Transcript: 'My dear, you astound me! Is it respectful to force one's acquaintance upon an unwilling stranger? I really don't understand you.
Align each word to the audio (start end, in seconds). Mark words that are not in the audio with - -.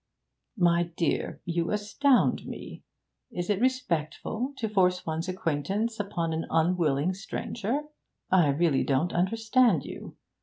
'My 0.57 0.85
dear, 0.97 1.41
you 1.45 1.69
astound 1.69 2.47
me! 2.47 2.81
Is 3.29 3.51
it 3.51 3.61
respectful 3.61 4.51
to 4.57 4.67
force 4.67 5.05
one's 5.05 5.29
acquaintance 5.29 5.99
upon 5.99 6.33
an 6.33 6.47
unwilling 6.49 7.13
stranger? 7.13 7.83
I 8.31 8.47
really 8.47 8.83
don't 8.83 9.13
understand 9.13 9.85
you. 9.85 10.15